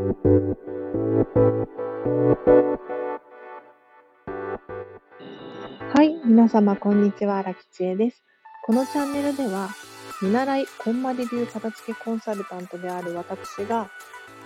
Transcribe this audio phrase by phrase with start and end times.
[0.00, 0.06] は
[6.02, 8.24] い、皆様こんにちは、荒木千恵です。
[8.64, 9.68] このチャンネルでは、
[10.22, 13.90] 見習いこんまり流片付けコンサルタントである私が、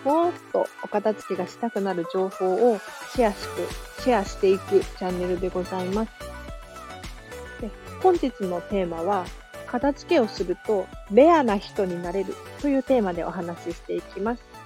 [0.05, 2.81] もっとお片付けがしたくなる情報を
[3.15, 6.11] シェアしく、シェアしていくチャンネルでございます。
[7.61, 7.71] で
[8.03, 9.25] 本日のテーマは、
[9.69, 14.64] 片付けをするとレアな人になれるというテーマでお話ししていきます。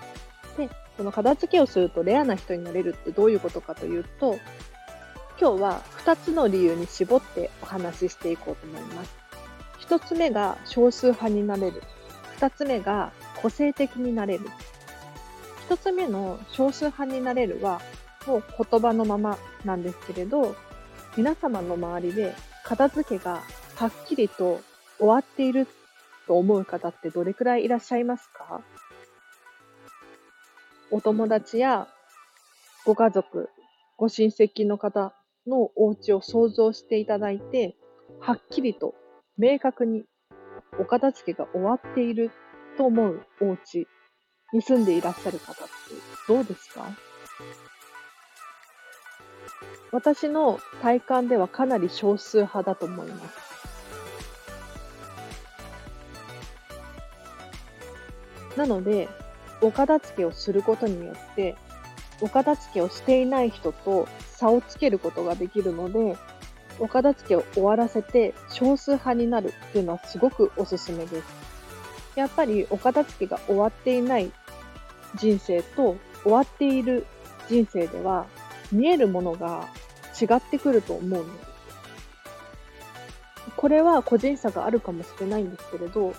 [0.58, 0.68] で、
[0.98, 4.38] この片付けをするとレアな人になれるってどういうことかというと、
[5.40, 9.16] 今日は2つの理由に絞ってお話ししていこうと思います。
[9.86, 11.82] 1つ目が少数派になれる。
[12.38, 14.44] 2つ目が個性的になれる。
[15.68, 17.80] 1つ目の少数派になれるは、
[18.26, 20.56] もう言葉のままなんですけれど、
[21.16, 22.34] 皆様の周りで
[22.64, 23.42] 片付けが
[23.76, 24.60] はっきりと
[24.98, 25.66] 終わっている
[26.26, 28.60] と思う方ってどれくらいいらっしゃいますか？
[30.90, 31.88] お友達や
[32.84, 33.50] ご家族、
[33.96, 35.14] ご親戚の方
[35.46, 37.76] のお家を想像していただいて、
[38.20, 38.94] はっきりと
[39.36, 40.04] 明確に
[40.80, 42.30] お片付けが終わっている
[42.76, 43.86] と思うお家
[44.52, 45.62] に住んでいらっしゃる方って
[46.26, 46.86] どうですか？
[49.92, 53.48] 私の体感ではかなり少数派だと思います。
[58.56, 59.08] なので、
[59.60, 61.56] お片付けをすることによって、
[62.20, 66.16] お片付けをしていない人と差をつけることができるので、
[66.80, 71.24] お片付けを終わらせて少数派になるっていうのはすごくおすすめです。
[72.14, 74.30] やっぱりお片付けが終わっていない
[75.16, 77.06] 人生と終わっている
[77.48, 78.26] 人生では
[78.70, 79.68] 見えるものが
[80.20, 81.48] 違ってくると思うのです。
[83.56, 86.14] これは個人差があるかもしれないんですけれど、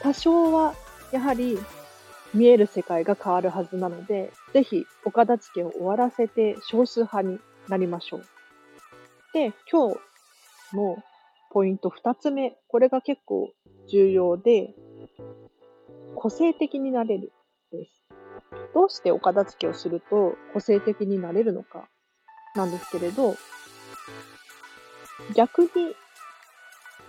[0.00, 0.74] 多少は
[1.10, 1.58] やはり
[2.34, 7.38] 見える世界が変わるはずなので、ぜひお片付けを終わらせて少数派に
[7.68, 8.24] なりましょう。
[9.34, 9.98] で、今日
[10.74, 10.96] の
[11.50, 13.50] ポイント二つ目、これが結構
[13.88, 14.74] 重要で、
[16.16, 17.32] 個性的になれる
[17.70, 18.02] です。
[18.74, 21.88] どうしてお片付けをすると個性的になれるのか
[22.54, 23.34] なんですけれど、
[25.34, 25.68] 逆に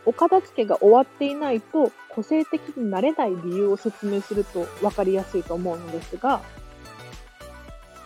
[0.05, 6.41] お片付けが終わっていないと個性的になれない理由を説明すると分かりやすいと思うのですが、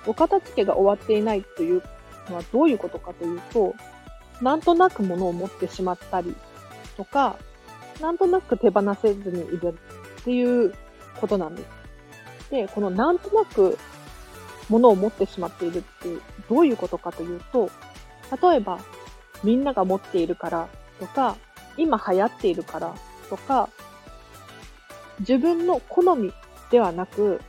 [0.06, 1.84] お片付けが終わっていないという
[2.30, 3.76] のはどういうことかというと、
[4.42, 6.36] なんとなく物を持ってしまったり
[6.96, 7.36] とか、
[8.02, 9.78] なんとなく手放せずにいる
[10.22, 10.74] っていう
[11.20, 11.68] ことなんです。
[12.52, 13.78] で、このなんとなく
[14.70, 15.88] 物を持ってしまっているって
[16.50, 17.70] どういうことかというと、
[18.42, 18.80] 例えば
[19.44, 20.70] みんなが持っているから
[21.00, 21.36] とか、
[21.78, 22.94] 今流行っているから
[23.30, 23.70] とか、
[25.20, 26.34] 自分の好み
[26.72, 27.42] ではなく、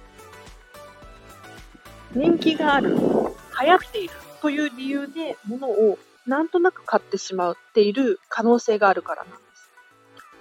[2.15, 9.73] 人気がある、流行っているという理由で物をなんとなく買ってしまっている可能性があるからなんです。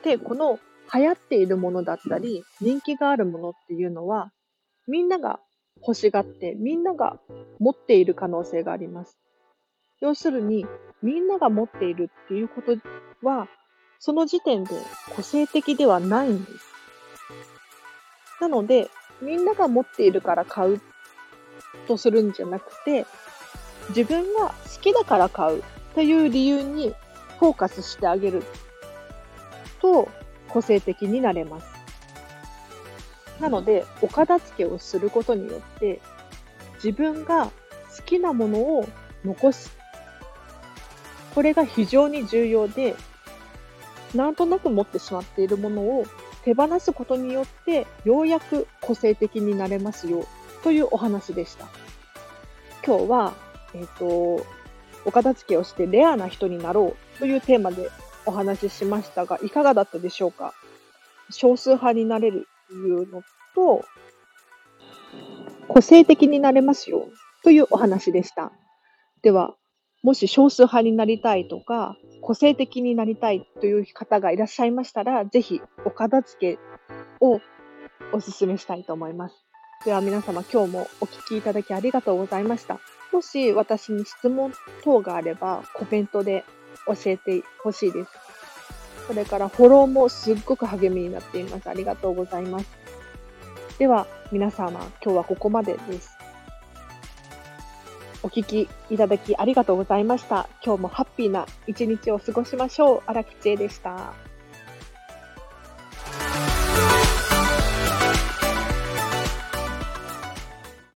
[0.03, 0.59] で、この
[0.93, 4.31] 流行っているものだったり、人気があるものっていうのは、
[4.87, 5.39] みんなが
[5.81, 7.19] 欲しがって、みんなが
[7.59, 9.17] 持っている可能性があります。
[9.99, 10.65] 要するに、
[11.01, 12.77] みんなが持っているっていうこと
[13.25, 13.47] は、
[13.99, 14.71] その時点で
[15.15, 16.76] 個性的ではないんです。
[18.39, 18.89] なので、
[19.21, 20.81] みんなが持っているから買う
[21.87, 23.05] とするんじゃなくて、
[23.89, 25.63] 自分が好きだから買う
[25.95, 26.93] という理由に
[27.39, 28.43] フォーカスしてあげる
[29.79, 30.09] と
[30.49, 31.67] 個性的になれます。
[33.39, 36.01] なので、お片付けをすることによって、
[36.75, 37.51] 自分が好
[38.05, 38.87] きなものを
[39.23, 39.75] 残す。
[41.35, 42.95] これが非常に重要で、
[44.17, 46.05] なんとなく持ってしまっているものを
[46.43, 50.25] 手放すことによって、ようやく個性的になれますよ、
[50.63, 51.67] というお話でした。
[52.85, 53.33] 今日は、
[53.75, 54.45] えっ、ー、と、
[55.05, 57.89] お片付けをしてレアな人になろうというテーマで
[58.25, 60.53] お話ししましたが、いかがだったでしょうか？
[61.29, 63.21] 少数派になれるというの
[63.53, 63.85] と、
[65.67, 67.07] 個性的になれますよ
[67.43, 68.51] というお話でした。
[69.21, 69.55] では、
[70.03, 76.59] もし少数派になりたいとか、個性的になりたいという方がいらっしゃいましたら、ぜひお片付け
[77.19, 77.41] を
[78.13, 79.35] お勧めしたいと思います。
[79.85, 82.79] では皆様今日もお聞きいただきありがとうございました。
[83.13, 84.51] もし私に質問
[84.83, 86.43] 等があればコメントで
[86.87, 88.11] 教えてほしいです。
[89.07, 91.69] それからフォローもすっごく励みになっています。
[91.69, 92.67] ありがとうございます。
[93.79, 96.16] では皆様今日はここまでです。
[98.27, 100.49] お聞きいただきありがとうございました。
[100.61, 103.03] 今日もハッピーな一日を過ごしましょう。
[103.05, 104.26] 荒木千恵でした。